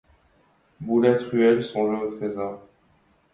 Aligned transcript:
Boulatruelle 0.87 1.63
songea 1.67 1.99
au 2.01 2.11
trésor. 2.17 2.59